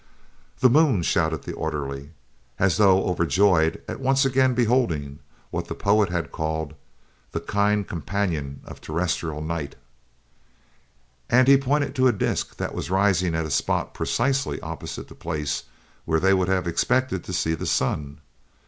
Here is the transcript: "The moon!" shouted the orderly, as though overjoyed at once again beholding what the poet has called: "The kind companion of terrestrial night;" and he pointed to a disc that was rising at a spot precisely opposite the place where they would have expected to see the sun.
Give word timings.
"The 0.61 0.69
moon!" 0.71 1.03
shouted 1.03 1.43
the 1.43 1.53
orderly, 1.53 2.09
as 2.57 2.77
though 2.77 3.05
overjoyed 3.05 3.83
at 3.87 3.99
once 3.99 4.25
again 4.25 4.55
beholding 4.55 5.19
what 5.51 5.67
the 5.67 5.75
poet 5.75 6.09
has 6.09 6.25
called: 6.31 6.73
"The 7.33 7.39
kind 7.39 7.87
companion 7.87 8.61
of 8.65 8.81
terrestrial 8.81 9.43
night;" 9.43 9.75
and 11.29 11.47
he 11.47 11.55
pointed 11.55 11.93
to 11.97 12.07
a 12.07 12.11
disc 12.13 12.55
that 12.57 12.73
was 12.73 12.89
rising 12.89 13.35
at 13.35 13.45
a 13.45 13.51
spot 13.51 13.93
precisely 13.93 14.59
opposite 14.61 15.07
the 15.07 15.13
place 15.13 15.65
where 16.05 16.19
they 16.19 16.33
would 16.33 16.47
have 16.49 16.65
expected 16.65 17.23
to 17.25 17.31
see 17.33 17.53
the 17.53 17.67
sun. 17.67 18.21